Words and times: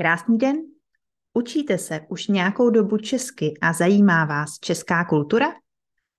Krásný 0.00 0.38
den. 0.38 0.56
Učíte 1.34 1.78
se 1.78 2.00
už 2.08 2.26
nějakou 2.26 2.70
dobu 2.70 2.96
česky 2.96 3.54
a 3.60 3.72
zajímá 3.72 4.24
vás 4.24 4.58
česká 4.58 5.04
kultura? 5.04 5.52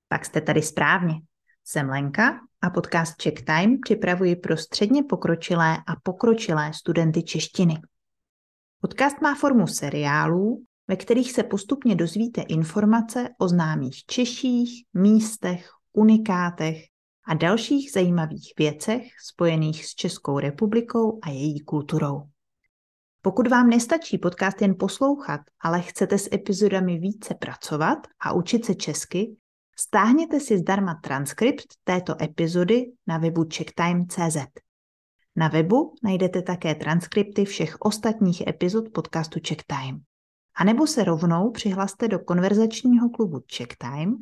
Pak 0.07 0.25
jste 0.25 0.41
tady 0.41 0.61
správně. 0.61 1.13
Jsem 1.65 1.89
Lenka 1.89 2.39
a 2.61 2.69
podcast 2.69 3.17
Czech 3.17 3.33
Time 3.33 3.79
připravuji 3.79 4.35
pro 4.35 4.57
středně 4.57 5.03
pokročilé 5.03 5.77
a 5.77 5.95
pokročilé 6.03 6.73
studenty 6.73 7.23
češtiny. 7.23 7.73
Podcast 8.81 9.21
má 9.21 9.35
formu 9.35 9.67
seriálů, 9.67 10.63
ve 10.87 10.95
kterých 10.95 11.31
se 11.31 11.43
postupně 11.43 11.95
dozvíte 11.95 12.41
informace 12.41 13.29
o 13.37 13.47
známých 13.47 14.05
Češích, 14.05 14.85
místech, 14.93 15.69
unikátech 15.93 16.77
a 17.27 17.33
dalších 17.33 17.91
zajímavých 17.91 18.53
věcech 18.57 19.03
spojených 19.31 19.85
s 19.85 19.95
Českou 19.95 20.39
republikou 20.39 21.19
a 21.23 21.29
její 21.29 21.59
kulturou. 21.59 22.23
Pokud 23.21 23.47
vám 23.47 23.69
nestačí 23.69 24.17
podcast 24.17 24.61
jen 24.61 24.75
poslouchat, 24.79 25.41
ale 25.61 25.81
chcete 25.81 26.17
s 26.17 26.29
epizodami 26.33 26.97
více 26.97 27.35
pracovat 27.35 28.07
a 28.19 28.33
učit 28.33 28.65
se 28.65 28.75
česky, 28.75 29.35
stáhněte 29.79 30.39
si 30.39 30.57
zdarma 30.57 30.99
transkript 31.03 31.65
této 31.83 32.23
epizody 32.23 32.91
na 33.07 33.17
webu 33.17 33.45
checktime.cz. 33.53 34.37
Na 35.35 35.47
webu 35.47 35.95
najdete 36.03 36.41
také 36.41 36.75
transkripty 36.75 37.45
všech 37.45 37.75
ostatních 37.79 38.47
epizod 38.47 38.89
podcastu 38.89 39.39
Checktime. 39.47 39.99
A 40.55 40.63
nebo 40.63 40.87
se 40.87 41.03
rovnou 41.03 41.51
přihlaste 41.51 42.07
do 42.07 42.19
konverzačního 42.19 43.09
klubu 43.09 43.39
Checktime, 43.57 44.13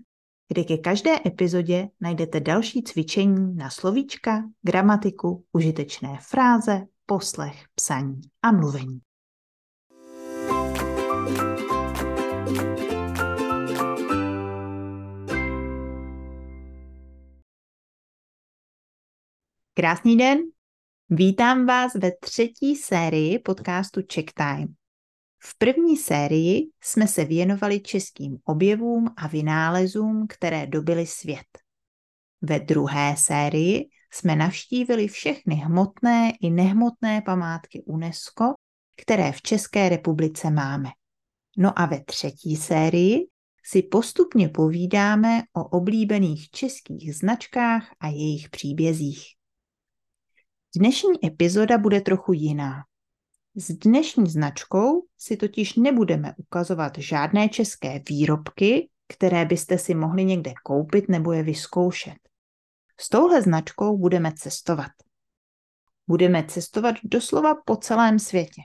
kde 0.48 0.64
ke 0.64 0.78
každé 0.78 1.16
epizodě 1.26 1.90
najdete 2.02 2.40
další 2.40 2.84
cvičení 2.84 3.56
na 3.56 3.70
slovíčka, 3.70 4.44
gramatiku, 4.62 5.45
užitečné 5.52 6.18
fráze, 6.22 6.82
poslech, 7.10 7.66
psaní 7.76 8.22
a 8.42 8.52
mluvení. 8.52 9.00
Krásný 19.74 20.18
den, 20.18 20.40
vítám 21.10 21.66
vás 21.66 21.94
ve 21.96 22.12
třetí 22.12 22.76
sérii 22.76 23.40
podcastu 23.40 24.02
Check 24.14 24.34
Time. 24.34 24.68
V 25.40 25.58
první 25.58 25.98
sérii 25.98 26.72
jsme 26.84 27.08
se 27.08 27.26
věnovali 27.26 27.80
českým 27.80 28.38
objevům 28.44 29.08
a 29.18 29.28
vynálezům, 29.28 30.28
které 30.30 30.68
dobily 30.68 31.06
svět. 31.06 31.48
Ve 32.42 32.60
druhé 32.60 33.16
sérii 33.18 33.90
jsme 34.12 34.36
navštívili 34.36 35.08
všechny 35.08 35.56
hmotné 35.56 36.34
i 36.42 36.50
nehmotné 36.50 37.22
památky 37.22 37.84
UNESCO, 37.86 38.54
které 39.02 39.32
v 39.32 39.42
České 39.42 39.90
republice 39.90 40.50
máme. 40.50 40.90
No 41.58 41.80
a 41.80 41.86
ve 41.86 42.04
třetí 42.04 42.56
sérii 42.56 43.28
si 43.64 43.84
postupně 43.84 44.50
povídáme 44.50 45.44
o 45.54 45.64
oblíbených 45.64 46.50
českých 46.50 47.16
značkách 47.16 47.92
a 48.00 48.08
jejich 48.08 48.50
příbězích. 48.50 49.26
Dnešní 50.76 51.26
epizoda 51.26 51.78
bude 51.78 52.02
trochu 52.02 52.34
jiná. 52.34 52.84
S 53.56 53.72
dnešní 53.72 54.30
značkou 54.30 55.06
si 55.18 55.38
totiž 55.38 55.76
nebudeme 55.76 56.34
ukazovat 56.38 56.98
žádné 56.98 57.50
české 57.50 58.02
výrobky, 58.10 58.90
které 59.08 59.46
byste 59.46 59.78
si 59.78 59.96
mohli 59.96 60.26
někde 60.26 60.54
koupit 60.64 61.10
nebo 61.10 61.32
je 61.32 61.44
vyzkoušet. 61.44 62.29
S 63.02 63.09
touhle 63.09 63.42
značkou 63.42 63.98
budeme 63.98 64.33
cestovat. 64.33 64.92
Budeme 66.08 66.43
cestovat 66.43 66.95
doslova 67.04 67.55
po 67.65 67.76
celém 67.76 68.20
světě. 68.20 68.61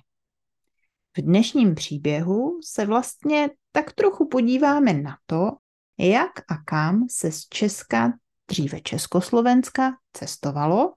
V 1.16 1.22
dnešním 1.22 1.74
příběhu 1.74 2.60
se 2.64 2.86
vlastně 2.86 3.50
tak 3.72 3.92
trochu 3.92 4.28
podíváme 4.28 4.92
na 4.92 5.18
to, 5.26 5.50
jak 5.98 6.38
a 6.38 6.56
kam 6.66 7.06
se 7.10 7.32
z 7.32 7.48
Česka, 7.48 8.12
dříve 8.48 8.80
Československa, 8.80 9.92
cestovalo 10.12 10.94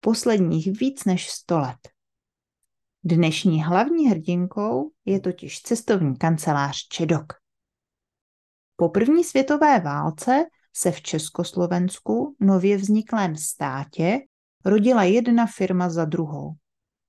posledních 0.00 0.80
víc 0.80 1.04
než 1.04 1.30
100 1.30 1.58
let. 1.58 1.88
Dnešní 3.04 3.64
hlavní 3.64 4.08
hrdinkou 4.08 4.90
je 5.04 5.20
totiž 5.20 5.62
cestovní 5.62 6.16
kancelář 6.16 6.76
Čedok. 6.88 7.32
Po 8.76 8.88
první 8.88 9.24
světové 9.24 9.80
válce 9.80 10.44
se 10.72 10.92
v 10.92 11.02
Československu, 11.02 12.36
nově 12.40 12.76
vzniklém 12.76 13.36
státě, 13.36 14.20
rodila 14.64 15.02
jedna 15.02 15.46
firma 15.46 15.88
za 15.88 16.04
druhou. 16.04 16.52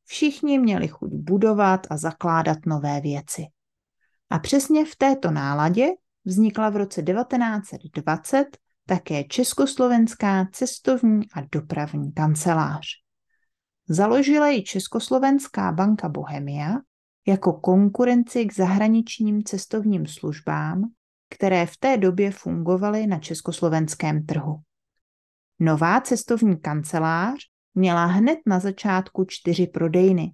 Všichni 0.06 0.60
měli 0.60 0.88
chuť 0.88 1.12
budovat 1.14 1.88
a 1.90 1.98
zakládat 1.98 2.58
nové 2.66 3.02
věci. 3.02 3.46
A 4.30 4.40
přesně 4.40 4.86
v 4.86 4.96
této 4.96 5.32
náladě 5.32 5.88
vznikla 6.26 6.70
v 6.70 6.76
roce 6.76 7.04
1920 7.04 8.58
také 8.86 9.24
Československá 9.24 10.48
cestovní 10.52 11.22
a 11.34 11.42
dopravní 11.52 12.12
kancelář. 12.12 12.88
Založila 13.90 14.48
ji 14.48 14.64
Československá 14.64 15.72
banka 15.72 16.10
Bohemia 16.10 16.74
jako 17.28 17.54
konkurenci 17.54 18.46
k 18.46 18.54
zahraničním 18.54 19.44
cestovním 19.44 20.08
službám 20.08 20.84
které 21.36 21.66
v 21.66 21.78
té 21.78 21.98
době 21.98 22.32
fungovaly 22.32 23.08
na 23.08 23.20
československém 23.20 24.26
trhu. 24.26 24.56
Nová 25.60 26.02
cestovní 26.02 26.60
kancelář 26.60 27.40
měla 27.76 28.06
hned 28.06 28.40
na 28.46 28.60
začátku 28.60 29.26
čtyři 29.26 29.68
prodejny 29.68 30.32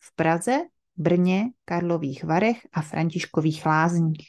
v 0.00 0.16
Praze, 0.16 0.58
Brně, 0.96 1.44
Karlových 1.64 2.24
Varech 2.24 2.58
a 2.72 2.82
Františkových 2.82 3.66
Lázních. 3.66 4.28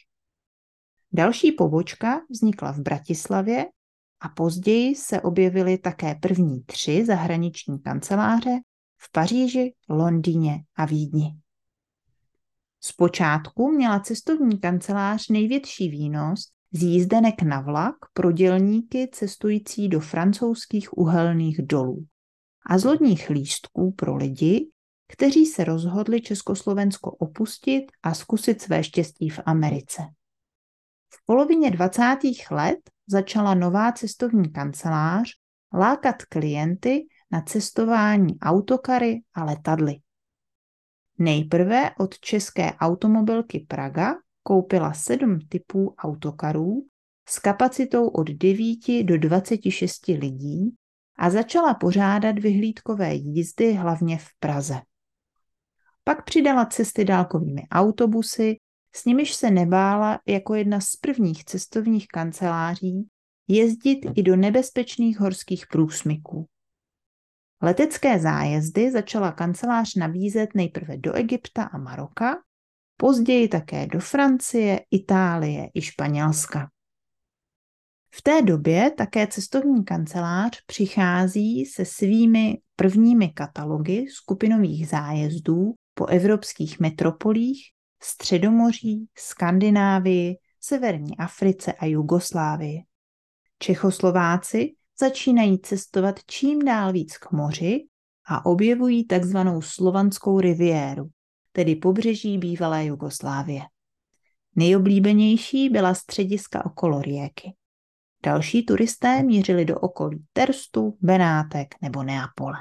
Další 1.13 1.51
pobočka 1.51 2.21
vznikla 2.29 2.71
v 2.71 2.79
Bratislavě 2.79 3.65
a 4.19 4.29
později 4.29 4.95
se 4.95 5.21
objevily 5.21 5.77
také 5.77 6.15
první 6.15 6.63
tři 6.63 7.05
zahraniční 7.05 7.79
kanceláře 7.79 8.59
v 8.97 9.11
Paříži, 9.11 9.73
Londýně 9.89 10.63
a 10.75 10.85
Vídni. 10.85 11.39
Zpočátku 12.87 13.71
měla 13.71 13.99
cestovní 13.99 14.59
kancelář 14.59 15.29
největší 15.29 15.89
výnos 15.89 16.51
z 16.71 16.83
jízdenek 16.83 17.41
na 17.41 17.61
vlak 17.61 17.95
pro 18.13 18.31
dělníky 18.31 19.09
cestující 19.11 19.89
do 19.89 19.99
francouzských 19.99 20.97
uhelných 20.97 21.61
dolů 21.61 22.05
a 22.65 22.77
z 22.77 22.83
lodních 22.83 23.29
lístků 23.29 23.91
pro 23.91 24.15
lidi, 24.15 24.69
kteří 25.07 25.45
se 25.45 25.63
rozhodli 25.63 26.21
Československo 26.21 27.11
opustit 27.11 27.83
a 28.03 28.13
zkusit 28.13 28.61
své 28.61 28.83
štěstí 28.83 29.29
v 29.29 29.39
Americe. 29.45 30.01
V 31.13 31.25
polovině 31.25 31.71
20. 31.71 32.17
let 32.51 32.79
začala 33.07 33.53
nová 33.53 33.91
cestovní 33.91 34.51
kancelář 34.51 35.29
lákat 35.73 36.15
klienty 36.25 37.07
na 37.31 37.41
cestování 37.41 38.39
autokary 38.39 39.21
a 39.33 39.43
letadly. 39.43 39.95
Nejprve 41.19 41.91
od 41.99 42.19
české 42.19 42.73
automobilky 42.73 43.65
Praga 43.67 44.15
koupila 44.43 44.93
sedm 44.93 45.39
typů 45.49 45.95
autokarů 45.97 46.85
s 47.29 47.39
kapacitou 47.39 48.07
od 48.07 48.29
9 48.29 49.03
do 49.03 49.17
26 49.17 50.07
lidí 50.07 50.75
a 51.19 51.29
začala 51.29 51.73
pořádat 51.73 52.39
vyhlídkové 52.39 53.13
jízdy 53.13 53.73
hlavně 53.73 54.17
v 54.17 54.27
Praze. 54.39 54.81
Pak 56.03 56.23
přidala 56.23 56.65
cesty 56.65 57.05
dálkovými 57.05 57.67
autobusy, 57.71 58.57
s 58.95 59.05
nimiž 59.05 59.33
se 59.33 59.51
nebála 59.51 60.19
jako 60.27 60.55
jedna 60.55 60.79
z 60.79 60.95
prvních 60.95 61.45
cestovních 61.45 62.07
kanceláří 62.07 63.07
jezdit 63.47 63.99
i 64.15 64.23
do 64.23 64.35
nebezpečných 64.35 65.19
horských 65.19 65.67
průsmyků. 65.67 66.45
Letecké 67.61 68.19
zájezdy 68.19 68.91
začala 68.91 69.31
kancelář 69.31 69.95
nabízet 69.95 70.49
nejprve 70.55 70.97
do 70.97 71.13
Egypta 71.13 71.63
a 71.63 71.77
Maroka, 71.77 72.35
později 72.97 73.47
také 73.47 73.87
do 73.87 73.99
Francie, 73.99 74.81
Itálie 74.91 75.69
i 75.73 75.81
Španělska. 75.81 76.69
V 78.13 78.21
té 78.21 78.41
době 78.41 78.91
také 78.97 79.27
cestovní 79.27 79.85
kancelář 79.85 80.61
přichází 80.65 81.65
se 81.65 81.85
svými 81.85 82.57
prvními 82.75 83.29
katalogy 83.29 84.05
skupinových 84.09 84.87
zájezdů 84.87 85.73
po 85.93 86.05
evropských 86.05 86.79
metropolích, 86.79 87.63
Středomoří, 88.01 89.07
Skandinávii, 89.17 90.35
Severní 90.61 91.17
Africe 91.17 91.73
a 91.73 91.85
Jugoslávii. 91.85 92.79
Čechoslováci 93.59 94.76
začínají 94.99 95.59
cestovat 95.59 96.19
čím 96.25 96.59
dál 96.59 96.93
víc 96.93 97.17
k 97.17 97.31
moři 97.31 97.85
a 98.25 98.45
objevují 98.45 99.05
takzvanou 99.05 99.61
slovanskou 99.61 100.39
riviéru, 100.39 101.09
tedy 101.51 101.75
pobřeží 101.75 102.37
bývalé 102.37 102.85
Jugoslávie. 102.85 103.61
Nejoblíbenější 104.55 105.69
byla 105.69 105.93
střediska 105.93 106.65
okolo 106.65 107.01
Rieky. 107.01 107.53
Další 108.23 108.65
turisté 108.65 109.23
mířili 109.23 109.65
do 109.65 109.79
okolí 109.79 110.25
Terstu, 110.33 110.97
Benátek 111.01 111.75
nebo 111.81 112.03
Neapole. 112.03 112.57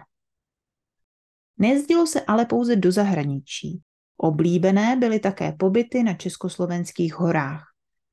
Nejezdilo 1.59 2.06
se 2.06 2.21
ale 2.21 2.47
pouze 2.47 2.77
do 2.77 2.93
zahraničí, 2.93 3.83
Oblíbené 4.17 4.97
byly 4.97 5.19
také 5.19 5.53
pobyty 5.53 6.03
na 6.03 6.15
československých 6.15 7.15
horách, 7.15 7.65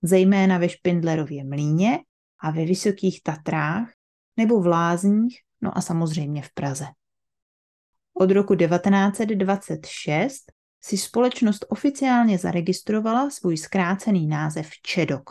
zejména 0.01 0.57
ve 0.57 0.69
Špindlerově 0.69 1.43
mlíně 1.43 1.99
a 2.39 2.51
ve 2.51 2.65
Vysokých 2.65 3.23
Tatrách 3.23 3.91
nebo 4.37 4.61
v 4.61 4.67
Lázních, 4.67 5.39
no 5.61 5.77
a 5.77 5.81
samozřejmě 5.81 6.41
v 6.41 6.53
Praze. 6.53 6.85
Od 8.13 8.31
roku 8.31 8.55
1926 8.55 10.51
si 10.81 10.97
společnost 10.97 11.65
oficiálně 11.69 12.37
zaregistrovala 12.37 13.29
svůj 13.29 13.57
zkrácený 13.57 14.27
název 14.27 14.69
ČEDOK, 14.83 15.29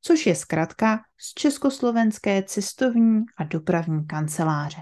což 0.00 0.26
je 0.26 0.34
zkratka 0.34 1.00
z 1.18 1.34
Československé 1.34 2.42
cestovní 2.42 3.22
a 3.36 3.44
dopravní 3.44 4.06
kanceláře. 4.06 4.80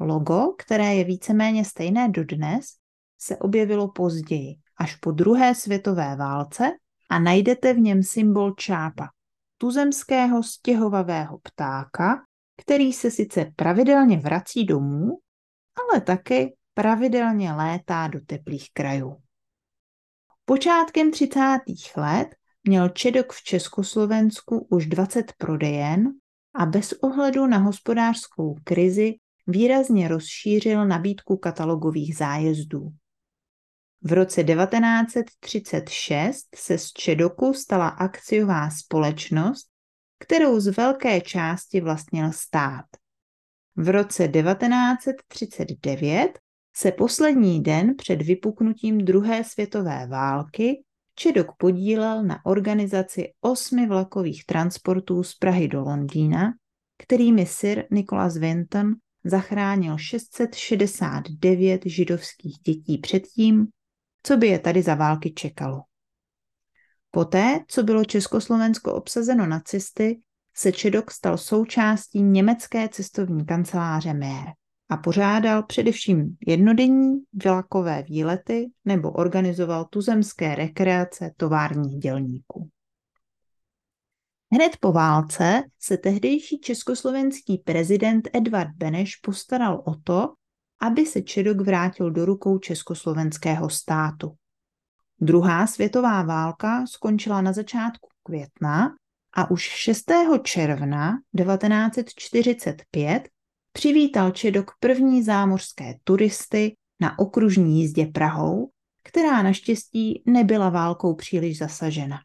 Logo, 0.00 0.54
které 0.58 0.94
je 0.94 1.04
víceméně 1.04 1.64
stejné 1.64 2.08
dodnes, 2.08 2.66
se 3.18 3.36
objevilo 3.36 3.88
později, 3.88 4.56
až 4.76 4.96
po 4.96 5.10
druhé 5.10 5.54
světové 5.54 6.16
válce 6.16 6.70
a 7.10 7.18
najdete 7.18 7.74
v 7.74 7.78
něm 7.78 8.02
symbol 8.02 8.50
čápa, 8.50 9.08
tuzemského 9.58 10.42
stěhovavého 10.42 11.38
ptáka, 11.38 12.22
který 12.60 12.92
se 12.92 13.10
sice 13.10 13.52
pravidelně 13.56 14.18
vrací 14.18 14.64
domů, 14.64 15.18
ale 15.90 16.00
taky 16.00 16.56
pravidelně 16.74 17.52
létá 17.52 18.08
do 18.08 18.20
teplých 18.26 18.68
krajů. 18.72 19.16
Počátkem 20.44 21.10
30. 21.10 21.40
let 21.96 22.28
měl 22.64 22.88
Čedok 22.88 23.32
v 23.32 23.42
Československu 23.42 24.66
už 24.70 24.86
20 24.86 25.32
prodejen 25.38 26.08
a 26.54 26.66
bez 26.66 26.92
ohledu 26.92 27.46
na 27.46 27.58
hospodářskou 27.58 28.56
krizi 28.64 29.14
výrazně 29.46 30.08
rozšířil 30.08 30.86
nabídku 30.86 31.36
katalogových 31.36 32.16
zájezdů. 32.16 32.90
V 34.02 34.12
roce 34.12 34.44
1936 34.44 36.46
se 36.56 36.78
z 36.78 36.92
Čedoku 36.92 37.54
stala 37.54 37.88
akciová 37.88 38.70
společnost, 38.70 39.69
kterou 40.20 40.60
z 40.60 40.76
velké 40.76 41.20
části 41.20 41.80
vlastnil 41.80 42.32
stát. 42.32 42.84
V 43.76 43.88
roce 43.88 44.28
1939 44.28 46.38
se 46.76 46.92
poslední 46.92 47.62
den 47.62 47.96
před 47.96 48.22
vypuknutím 48.22 48.98
druhé 48.98 49.44
světové 49.44 50.06
války 50.06 50.82
Čedok 51.14 51.46
podílel 51.58 52.22
na 52.22 52.46
organizaci 52.46 53.32
osmi 53.40 53.86
vlakových 53.86 54.44
transportů 54.44 55.22
z 55.22 55.34
Prahy 55.34 55.68
do 55.68 55.80
Londýna, 55.80 56.52
kterými 56.98 57.46
Sir 57.46 57.84
Nicholas 57.90 58.36
Vinton 58.36 58.94
zachránil 59.24 59.98
669 59.98 61.82
židovských 61.86 62.58
dětí 62.58 62.98
předtím, 62.98 63.66
co 64.22 64.36
by 64.36 64.46
je 64.46 64.58
tady 64.58 64.82
za 64.82 64.94
války 64.94 65.30
čekalo. 65.30 65.82
Poté, 67.10 67.60
co 67.68 67.82
bylo 67.82 68.04
Československo 68.04 68.94
obsazeno 68.94 69.46
nacisty, 69.46 70.20
se 70.56 70.72
Čedok 70.72 71.10
stal 71.10 71.38
součástí 71.38 72.22
německé 72.22 72.88
cestovní 72.88 73.46
kanceláře 73.46 74.14
Mér 74.14 74.44
a 74.88 74.96
pořádal 74.96 75.62
především 75.62 76.36
jednodenní 76.46 77.22
vlakové 77.44 78.02
výlety 78.02 78.70
nebo 78.84 79.10
organizoval 79.10 79.84
tuzemské 79.84 80.54
rekreace 80.54 81.30
továrních 81.36 81.98
dělníků. 81.98 82.68
Hned 84.52 84.76
po 84.80 84.92
válce 84.92 85.62
se 85.78 85.96
tehdejší 85.96 86.60
československý 86.60 87.58
prezident 87.58 88.28
Edvard 88.32 88.70
Beneš 88.76 89.16
postaral 89.16 89.82
o 89.86 89.94
to, 90.04 90.34
aby 90.80 91.06
se 91.06 91.22
Čedok 91.22 91.60
vrátil 91.60 92.10
do 92.10 92.24
rukou 92.24 92.58
československého 92.58 93.70
státu. 93.70 94.34
Druhá 95.22 95.66
světová 95.66 96.22
válka 96.22 96.86
skončila 96.86 97.40
na 97.40 97.52
začátku 97.52 98.08
května 98.22 98.94
a 99.32 99.50
už 99.50 99.62
6. 99.62 100.12
června 100.42 101.18
1945 101.36 103.28
přivítal 103.72 104.30
Čedok 104.30 104.70
první 104.80 105.22
zámořské 105.22 105.94
turisty 106.04 106.76
na 107.00 107.18
okružní 107.18 107.80
jízdě 107.80 108.06
Prahou, 108.06 108.70
která 109.04 109.42
naštěstí 109.42 110.22
nebyla 110.26 110.68
válkou 110.68 111.14
příliš 111.14 111.58
zasažena. 111.58 112.18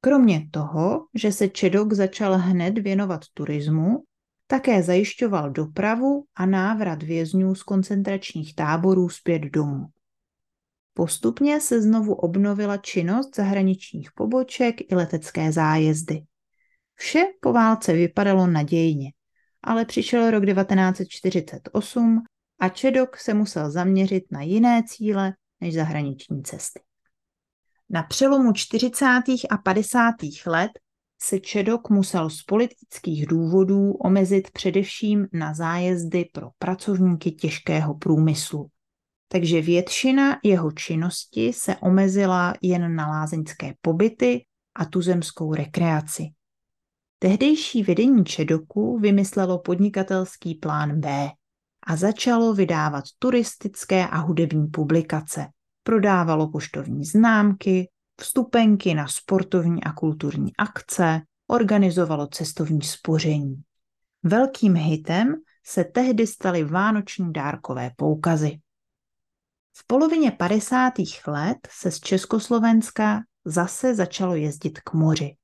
Kromě 0.00 0.48
toho, 0.50 1.06
že 1.14 1.32
se 1.32 1.48
Čedok 1.48 1.92
začal 1.92 2.38
hned 2.38 2.78
věnovat 2.78 3.20
turismu, 3.34 4.04
také 4.46 4.82
zajišťoval 4.82 5.50
dopravu 5.50 6.24
a 6.34 6.46
návrat 6.46 7.02
vězňů 7.02 7.54
z 7.54 7.62
koncentračních 7.62 8.54
táborů 8.54 9.08
zpět 9.08 9.42
domů. 9.42 9.86
Postupně 10.94 11.60
se 11.60 11.82
znovu 11.82 12.14
obnovila 12.14 12.76
činnost 12.76 13.36
zahraničních 13.36 14.12
poboček 14.12 14.92
i 14.92 14.94
letecké 14.94 15.52
zájezdy. 15.52 16.22
Vše 16.94 17.24
po 17.40 17.52
válce 17.52 17.92
vypadalo 17.92 18.46
nadějně, 18.46 19.12
ale 19.62 19.84
přišel 19.84 20.30
rok 20.30 20.46
1948 20.46 22.22
a 22.60 22.68
Čedok 22.68 23.16
se 23.16 23.34
musel 23.34 23.70
zaměřit 23.70 24.24
na 24.30 24.42
jiné 24.42 24.82
cíle 24.86 25.32
než 25.60 25.74
zahraniční 25.74 26.42
cesty. 26.42 26.80
Na 27.90 28.02
přelomu 28.02 28.52
40. 28.52 29.06
a 29.50 29.56
50. 29.64 30.14
let 30.46 30.70
se 31.22 31.40
Čedok 31.40 31.90
musel 31.90 32.30
z 32.30 32.42
politických 32.42 33.26
důvodů 33.26 33.92
omezit 33.92 34.50
především 34.50 35.26
na 35.32 35.54
zájezdy 35.54 36.24
pro 36.32 36.50
pracovníky 36.58 37.30
těžkého 37.30 37.94
průmyslu. 37.94 38.66
Takže 39.32 39.62
většina 39.62 40.38
jeho 40.42 40.72
činnosti 40.72 41.52
se 41.52 41.76
omezila 41.76 42.54
jen 42.62 42.96
na 42.96 43.08
lázeňské 43.08 43.74
pobyty 43.80 44.44
a 44.74 44.84
tuzemskou 44.84 45.54
rekreaci. 45.54 46.30
Tehdejší 47.18 47.82
vedení 47.82 48.24
Čedoku 48.24 48.98
vymyslelo 48.98 49.58
podnikatelský 49.58 50.54
plán 50.54 51.00
B 51.00 51.30
a 51.86 51.96
začalo 51.96 52.54
vydávat 52.54 53.04
turistické 53.18 54.08
a 54.08 54.18
hudební 54.18 54.66
publikace. 54.66 55.46
Prodávalo 55.82 56.50
poštovní 56.50 57.04
známky, 57.04 57.88
vstupenky 58.20 58.94
na 58.94 59.08
sportovní 59.08 59.84
a 59.84 59.92
kulturní 59.92 60.56
akce, 60.58 61.20
organizovalo 61.46 62.26
cestovní 62.26 62.82
spoření. 62.82 63.62
Velkým 64.22 64.74
hitem 64.74 65.34
se 65.66 65.84
tehdy 65.84 66.26
staly 66.26 66.64
vánoční 66.64 67.32
dárkové 67.32 67.90
poukazy. 67.96 68.58
V 69.76 69.86
polovině 69.86 70.30
50. 70.30 70.92
let 71.26 71.58
se 71.70 71.90
z 71.90 72.00
Československa 72.00 73.20
zase 73.44 73.94
začalo 73.94 74.34
jezdit 74.34 74.80
k 74.80 74.92
moři. 74.92 75.36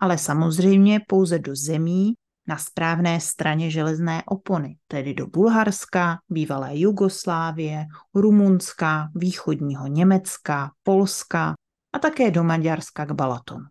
Ale 0.00 0.18
samozřejmě 0.18 1.00
pouze 1.08 1.38
do 1.38 1.56
zemí 1.56 2.14
na 2.48 2.58
správné 2.58 3.20
straně 3.20 3.70
železné 3.70 4.22
opony, 4.26 4.78
tedy 4.88 5.14
do 5.14 5.26
Bulharska, 5.26 6.18
bývalé 6.28 6.78
Jugoslávie, 6.78 7.86
Rumunska, 8.14 9.08
východního 9.14 9.86
Německa, 9.86 10.70
Polska 10.82 11.54
a 11.92 11.98
také 11.98 12.30
do 12.30 12.44
Maďarska 12.44 13.04
k 13.04 13.12
Balatonu. 13.12 13.64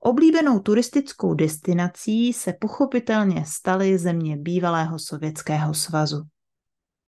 Oblíbenou 0.00 0.58
turistickou 0.58 1.34
destinací 1.34 2.32
se 2.32 2.52
pochopitelně 2.52 3.44
staly 3.46 3.98
země 3.98 4.36
bývalého 4.36 4.98
Sovětského 4.98 5.74
svazu. 5.74 6.22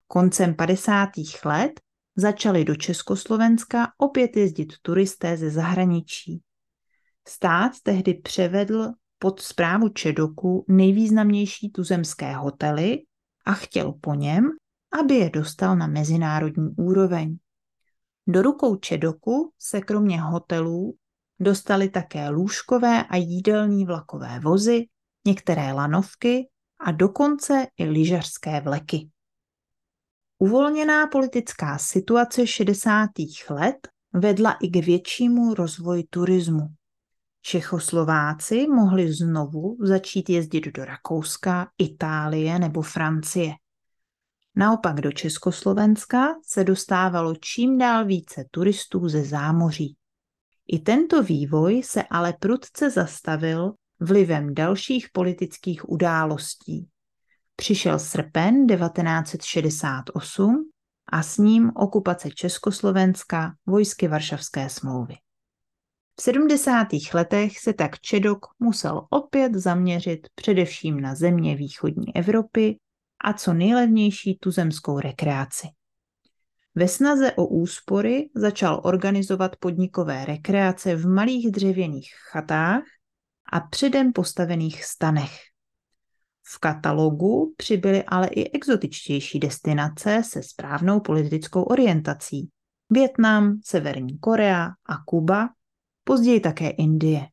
Koncem 0.06 0.54
50. 0.54 1.08
let 1.44 1.80
začali 2.16 2.64
do 2.64 2.74
Československa 2.74 3.92
opět 3.98 4.36
jezdit 4.36 4.72
turisté 4.82 5.36
ze 5.36 5.50
zahraničí. 5.50 6.40
Stát 7.28 7.72
tehdy 7.82 8.14
převedl 8.14 8.92
pod 9.18 9.40
zprávu 9.40 9.88
Čedoku 9.88 10.64
nejvýznamnější 10.68 11.70
tuzemské 11.70 12.34
hotely 12.34 12.98
a 13.46 13.52
chtěl 13.52 13.92
po 13.92 14.14
něm, 14.14 14.50
aby 15.00 15.14
je 15.14 15.30
dostal 15.30 15.76
na 15.76 15.86
mezinárodní 15.86 16.68
úroveň. 16.76 17.36
Do 18.26 18.42
rukou 18.42 18.76
Čedoku 18.76 19.52
se 19.58 19.80
kromě 19.80 20.20
hotelů 20.20 20.96
dostali 21.40 21.88
také 21.88 22.28
lůžkové 22.28 23.04
a 23.04 23.16
jídelní 23.16 23.84
vlakové 23.84 24.40
vozy, 24.40 24.86
některé 25.26 25.72
lanovky 25.72 26.48
a 26.80 26.92
dokonce 26.92 27.66
i 27.78 27.84
lyžařské 27.84 28.60
vleky. 28.60 29.11
Uvolněná 30.42 31.06
politická 31.06 31.78
situace 31.78 32.46
60. 32.46 33.10
let 33.50 33.88
vedla 34.12 34.52
i 34.52 34.68
k 34.68 34.86
většímu 34.86 35.54
rozvoji 35.54 36.04
turismu. 36.10 36.68
Čechoslováci 37.42 38.66
mohli 38.66 39.12
znovu 39.12 39.76
začít 39.80 40.30
jezdit 40.30 40.66
do 40.66 40.84
Rakouska, 40.84 41.68
Itálie 41.78 42.58
nebo 42.58 42.82
Francie. 42.82 43.52
Naopak 44.56 45.00
do 45.00 45.12
Československa 45.12 46.34
se 46.46 46.64
dostávalo 46.64 47.34
čím 47.34 47.78
dál 47.78 48.04
více 48.04 48.44
turistů 48.50 49.08
ze 49.08 49.24
zámoří. 49.24 49.96
I 50.66 50.78
tento 50.78 51.22
vývoj 51.22 51.82
se 51.82 52.02
ale 52.02 52.32
prudce 52.32 52.90
zastavil 52.90 53.72
vlivem 54.00 54.54
dalších 54.54 55.08
politických 55.12 55.88
událostí. 55.88 56.88
Přišel 57.56 57.98
srpen 57.98 58.66
1968 58.66 60.70
a 61.12 61.22
s 61.22 61.38
ním 61.38 61.70
okupace 61.74 62.30
Československa 62.30 63.54
vojsky 63.66 64.08
Varšavské 64.08 64.68
smlouvy. 64.68 65.14
V 66.20 66.22
70. 66.22 66.88
letech 67.14 67.58
se 67.58 67.72
tak 67.72 68.00
Čedok 68.00 68.46
musel 68.58 69.06
opět 69.10 69.54
zaměřit 69.54 70.28
především 70.34 71.00
na 71.00 71.14
země 71.14 71.56
východní 71.56 72.16
Evropy 72.16 72.78
a 73.24 73.32
co 73.32 73.52
nejlevnější 73.52 74.38
tuzemskou 74.40 75.00
rekreaci. 75.00 75.66
Ve 76.74 76.88
snaze 76.88 77.32
o 77.32 77.46
úspory 77.46 78.30
začal 78.34 78.80
organizovat 78.84 79.56
podnikové 79.56 80.24
rekreace 80.24 80.96
v 80.96 81.06
malých 81.06 81.50
dřevěných 81.50 82.10
chatách 82.30 82.82
a 83.52 83.60
předem 83.60 84.12
postavených 84.12 84.84
stanech. 84.84 85.51
V 86.44 86.58
katalogu 86.58 87.54
přibyly 87.56 88.04
ale 88.04 88.26
i 88.26 88.50
exotičtější 88.50 89.38
destinace 89.38 90.22
se 90.24 90.42
správnou 90.42 91.00
politickou 91.00 91.62
orientací. 91.62 92.48
Větnam, 92.90 93.60
Severní 93.64 94.18
Korea 94.18 94.64
a 94.86 95.04
Kuba, 95.06 95.48
později 96.04 96.40
také 96.40 96.70
Indie. 96.70 97.26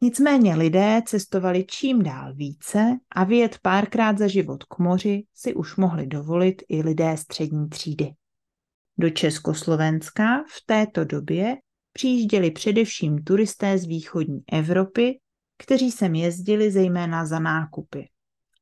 Nicméně 0.00 0.54
lidé 0.54 1.02
cestovali 1.06 1.64
čím 1.68 2.02
dál 2.02 2.34
více 2.34 2.98
a 3.10 3.24
vyjet 3.24 3.58
párkrát 3.62 4.18
za 4.18 4.26
život 4.26 4.64
k 4.64 4.78
moři 4.78 5.24
si 5.34 5.54
už 5.54 5.76
mohli 5.76 6.06
dovolit 6.06 6.62
i 6.68 6.82
lidé 6.82 7.16
střední 7.16 7.68
třídy. 7.68 8.10
Do 8.98 9.10
Československa 9.10 10.42
v 10.42 10.66
této 10.66 11.04
době 11.04 11.56
přijížděli 11.92 12.50
především 12.50 13.24
turisté 13.24 13.78
z 13.78 13.84
východní 13.84 14.40
Evropy, 14.52 15.18
kteří 15.58 15.90
sem 15.90 16.14
jezdili 16.14 16.70
zejména 16.70 17.26
za 17.26 17.38
nákupy. 17.38 18.08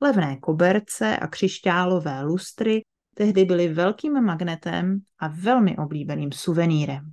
Levné 0.00 0.36
koberce 0.36 1.16
a 1.16 1.26
křišťálové 1.26 2.22
lustry 2.22 2.82
tehdy 3.14 3.44
byly 3.44 3.68
velkým 3.68 4.24
magnetem 4.24 5.00
a 5.18 5.28
velmi 5.28 5.76
oblíbeným 5.76 6.32
suvenýrem. 6.32 7.12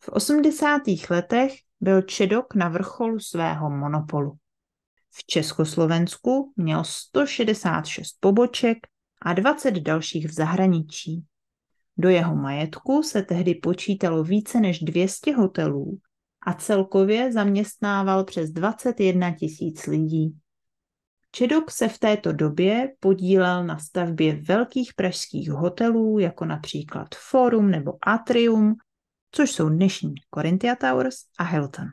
V 0.00 0.08
80. 0.08 0.82
letech 1.10 1.52
byl 1.80 2.02
Čedok 2.02 2.54
na 2.54 2.68
vrcholu 2.68 3.18
svého 3.18 3.70
monopolu. 3.70 4.36
V 5.10 5.26
Československu 5.26 6.52
měl 6.56 6.84
166 6.84 8.16
poboček 8.20 8.78
a 9.22 9.32
20 9.32 9.70
dalších 9.70 10.28
v 10.28 10.32
zahraničí. 10.32 11.24
Do 11.96 12.08
jeho 12.08 12.36
majetku 12.36 13.02
se 13.02 13.22
tehdy 13.22 13.54
počítalo 13.54 14.24
více 14.24 14.60
než 14.60 14.78
200 14.78 15.36
hotelů 15.36 15.98
a 16.46 16.54
celkově 16.54 17.32
zaměstnával 17.32 18.24
přes 18.24 18.50
21 18.50 19.34
tisíc 19.34 19.86
lidí. 19.86 20.38
Čedok 21.30 21.70
se 21.70 21.88
v 21.88 21.98
této 21.98 22.32
době 22.32 22.94
podílel 23.00 23.64
na 23.64 23.78
stavbě 23.78 24.42
velkých 24.42 24.94
pražských 24.94 25.50
hotelů, 25.50 26.18
jako 26.18 26.44
například 26.44 27.08
Forum 27.14 27.70
nebo 27.70 27.92
Atrium, 28.02 28.74
což 29.30 29.52
jsou 29.52 29.68
dnešní 29.68 30.14
Corinthia 30.34 30.74
Towers 30.74 31.16
a 31.38 31.44
Hilton. 31.44 31.86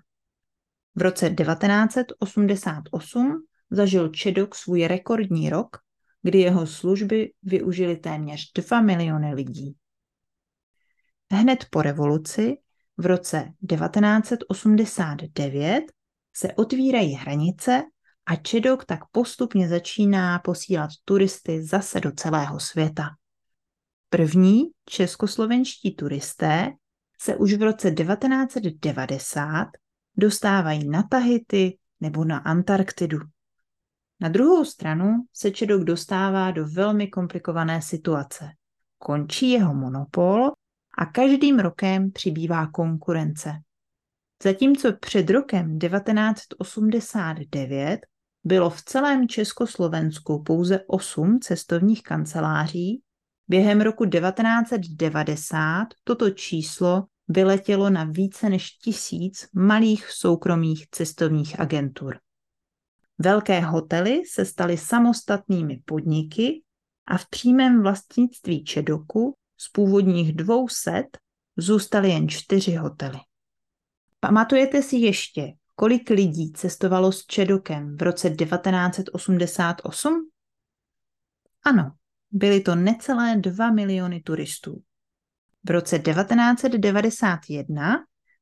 V 0.95 1.01
roce 1.01 1.29
1988 1.29 3.43
zažil 3.71 4.09
Čedok 4.09 4.55
svůj 4.55 4.87
rekordní 4.87 5.49
rok, 5.49 5.77
kdy 6.21 6.39
jeho 6.39 6.67
služby 6.67 7.33
využili 7.43 7.97
téměř 7.97 8.51
2 8.55 8.81
miliony 8.81 9.33
lidí. 9.33 9.75
Hned 11.31 11.65
po 11.69 11.81
revoluci 11.81 12.57
v 12.97 13.05
roce 13.05 13.51
1989 13.69 15.83
se 16.35 16.53
otvírají 16.53 17.13
hranice 17.13 17.83
a 18.25 18.35
Čedok 18.35 18.85
tak 18.85 18.99
postupně 19.11 19.69
začíná 19.69 20.39
posílat 20.39 20.89
turisty 21.05 21.63
zase 21.63 21.99
do 21.99 22.11
celého 22.11 22.59
světa. 22.59 23.09
První 24.09 24.63
českoslovenští 24.85 25.95
turisté 25.95 26.71
se 27.21 27.35
už 27.35 27.53
v 27.53 27.61
roce 27.61 27.91
1990 27.91 29.67
dostávají 30.17 30.89
na 30.89 31.03
Tahiti 31.03 31.77
nebo 31.99 32.25
na 32.25 32.37
Antarktidu. 32.37 33.19
Na 34.19 34.29
druhou 34.29 34.65
stranu 34.65 35.25
se 35.33 35.51
Čedok 35.51 35.83
dostává 35.83 36.51
do 36.51 36.67
velmi 36.67 37.07
komplikované 37.07 37.81
situace. 37.81 38.49
Končí 38.97 39.49
jeho 39.49 39.73
monopol 39.73 40.51
a 40.97 41.05
každým 41.05 41.59
rokem 41.59 42.11
přibývá 42.11 42.67
konkurence. 42.67 43.53
Zatímco 44.43 44.93
před 44.93 45.29
rokem 45.29 45.79
1989 45.79 47.99
bylo 48.43 48.69
v 48.69 48.81
celém 48.81 49.27
Československu 49.27 50.43
pouze 50.43 50.79
8 50.87 51.39
cestovních 51.39 52.03
kanceláří, 52.03 53.01
během 53.47 53.81
roku 53.81 54.05
1990 54.05 55.87
toto 56.03 56.29
číslo 56.29 57.03
vyletělo 57.27 57.89
na 57.89 58.03
více 58.03 58.49
než 58.49 58.71
tisíc 58.71 59.47
malých 59.53 60.11
soukromých 60.11 60.87
cestovních 60.91 61.59
agentur. 61.59 62.19
Velké 63.17 63.59
hotely 63.59 64.21
se 64.31 64.45
staly 64.45 64.77
samostatnými 64.77 65.81
podniky 65.85 66.63
a 67.07 67.17
v 67.17 67.29
přímém 67.29 67.81
vlastnictví 67.81 68.63
Čedoku 68.63 69.35
z 69.57 69.69
původních 69.69 70.35
dvou 70.35 70.67
set 70.67 71.17
zůstaly 71.57 72.09
jen 72.09 72.29
čtyři 72.29 72.75
hotely. 72.75 73.19
Pamatujete 74.19 74.81
si 74.81 74.95
ještě, 74.95 75.53
kolik 75.75 76.09
lidí 76.09 76.51
cestovalo 76.51 77.11
s 77.11 77.25
Čedokem 77.25 77.97
v 77.97 78.01
roce 78.01 78.29
1988? 78.29 80.29
Ano, 81.63 81.91
byly 82.31 82.61
to 82.61 82.75
necelé 82.75 83.37
2 83.37 83.71
miliony 83.71 84.21
turistů. 84.21 84.81
V 85.63 85.71
roce 85.71 85.99
1991, 85.99 87.95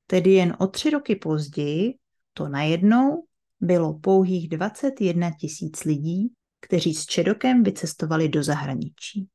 tedy 0.08 0.32
jen 0.32 0.56
o 0.60 0.68
tři 0.68 0.90
roky 0.90 1.16
později, 1.16 1.94
to 2.34 2.48
najednou 2.48 3.26
bylo 3.62 4.00
pouhých 4.00 4.50
21 4.50 5.32
tisíc 5.40 5.84
lidí, 5.84 6.34
kteří 6.60 6.94
s 6.94 7.06
Čedokem 7.06 7.64
vycestovali 7.64 8.30
do 8.30 8.44
zahraničí. 8.44 9.28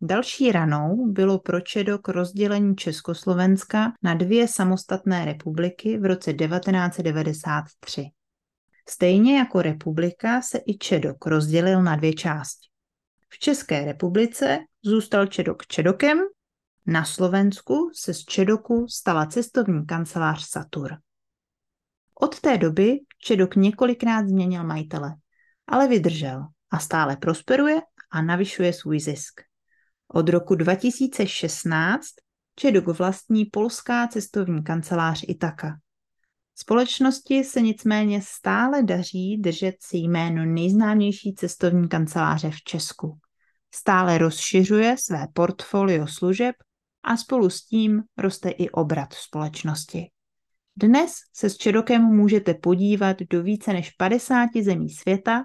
Další 0.00 0.52
ranou 0.52 1.12
bylo 1.12 1.38
pro 1.38 1.60
Čedok 1.60 2.08
rozdělení 2.08 2.76
Československa 2.76 3.92
na 4.02 4.14
dvě 4.14 4.48
samostatné 4.48 5.24
republiky 5.24 5.98
v 5.98 6.04
roce 6.04 6.32
1993. 6.32 8.04
Stejně 8.88 9.38
jako 9.38 9.62
republika 9.62 10.42
se 10.42 10.58
i 10.66 10.78
Čedok 10.78 11.26
rozdělil 11.26 11.82
na 11.82 11.96
dvě 11.96 12.12
části. 12.12 12.68
V 13.28 13.38
České 13.38 13.84
republice 13.84 14.58
zůstal 14.82 15.26
Čedok 15.26 15.66
Čedokem, 15.66 16.18
na 16.86 17.04
Slovensku 17.04 17.90
se 17.94 18.14
z 18.14 18.24
Čedoku 18.24 18.86
stala 18.88 19.26
cestovní 19.26 19.86
kancelář 19.86 20.48
Satur. 20.48 20.96
Od 22.20 22.40
té 22.40 22.58
doby 22.58 23.00
Čedok 23.18 23.56
několikrát 23.56 24.28
změnil 24.28 24.64
majitele, 24.64 25.14
ale 25.66 25.88
vydržel 25.88 26.46
a 26.70 26.78
stále 26.78 27.16
prosperuje 27.16 27.80
a 28.10 28.22
navyšuje 28.22 28.72
svůj 28.72 29.00
zisk. 29.00 29.40
Od 30.16 30.28
roku 30.28 30.54
2016 30.54 32.06
Čedok 32.56 32.86
vlastní 32.86 33.44
polská 33.44 34.08
cestovní 34.08 34.62
kancelář 34.62 35.24
Itaka. 35.28 35.78
Společnosti 36.54 37.44
se 37.44 37.60
nicméně 37.60 38.22
stále 38.22 38.82
daří 38.82 39.36
držet 39.36 39.74
si 39.80 39.96
jméno 39.96 40.44
nejznámější 40.44 41.34
cestovní 41.34 41.88
kanceláře 41.88 42.50
v 42.50 42.62
Česku. 42.62 43.18
Stále 43.74 44.18
rozšiřuje 44.18 44.96
své 44.98 45.26
portfolio 45.32 46.06
služeb 46.06 46.56
a 47.02 47.16
spolu 47.16 47.50
s 47.50 47.66
tím 47.66 48.02
roste 48.18 48.50
i 48.50 48.70
obrat 48.70 49.12
společnosti. 49.12 50.10
Dnes 50.76 51.12
se 51.32 51.50
s 51.50 51.56
Čedokem 51.56 52.02
můžete 52.02 52.54
podívat 52.54 53.16
do 53.30 53.42
více 53.42 53.72
než 53.72 53.90
50 53.90 54.48
zemí 54.62 54.90
světa 54.90 55.44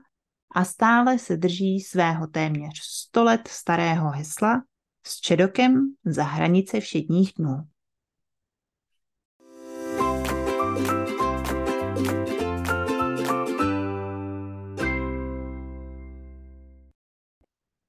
a 0.56 0.66
stále 0.66 1.20
se 1.20 1.38
drží 1.38 1.80
svého 1.80 2.28
téměř 2.28 2.80
100 2.82 3.24
let 3.24 3.48
starého 3.48 4.10
hesla 4.10 4.64
s 5.06 5.20
Čedokem 5.20 5.94
za 6.06 6.24
hranice 6.24 6.80
všedních 6.80 7.34
dnů. 7.38 7.68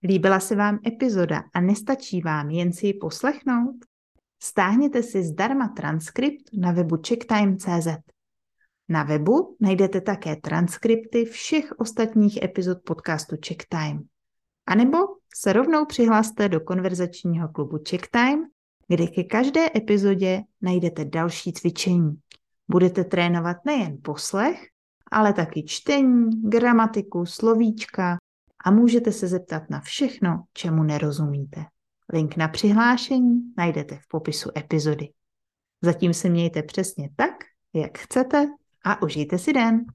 Líbila 0.04 0.40
se 0.40 0.56
vám 0.56 0.78
epizoda 0.86 1.42
a 1.54 1.60
nestačí 1.60 2.20
vám 2.20 2.50
jen 2.50 2.72
si 2.72 2.86
ji 2.86 2.94
poslechnout? 2.94 3.76
Stáhněte 4.42 5.02
si 5.02 5.22
zdarma 5.22 5.68
transkript 5.68 6.50
na 6.52 6.72
webu 6.72 6.96
checktime.cz. 7.08 8.19
Na 8.90 9.02
webu 9.02 9.56
najdete 9.60 10.00
také 10.00 10.36
transkripty 10.36 11.24
všech 11.24 11.72
ostatních 11.78 12.42
epizod 12.42 12.78
podcastu 12.84 13.36
Checktime. 13.46 14.00
A 14.66 14.74
nebo 14.74 14.98
se 15.34 15.52
rovnou 15.52 15.86
přihlaste 15.86 16.48
do 16.48 16.60
konverzačního 16.60 17.48
klubu 17.48 17.78
Checktime, 17.88 18.42
kde 18.88 19.06
ke 19.06 19.24
každé 19.24 19.66
epizodě 19.76 20.42
najdete 20.62 21.04
další 21.04 21.52
cvičení. 21.52 22.20
Budete 22.68 23.04
trénovat 23.04 23.56
nejen 23.64 23.98
poslech, 24.02 24.60
ale 25.10 25.32
taky 25.32 25.64
čtení, 25.66 26.42
gramatiku, 26.42 27.26
slovíčka 27.26 28.16
a 28.64 28.70
můžete 28.70 29.12
se 29.12 29.28
zeptat 29.28 29.70
na 29.70 29.80
všechno, 29.80 30.44
čemu 30.52 30.82
nerozumíte. 30.82 31.64
Link 32.12 32.36
na 32.36 32.48
přihlášení 32.48 33.40
najdete 33.56 33.96
v 33.96 34.08
popisu 34.08 34.50
epizody. 34.58 35.08
Zatím 35.82 36.14
se 36.14 36.28
mějte 36.28 36.62
přesně 36.62 37.10
tak, 37.16 37.34
jak 37.74 37.98
chcete 37.98 38.48
a 38.84 39.02
užijte 39.02 39.38
si 39.38 39.52
den. 39.52 39.86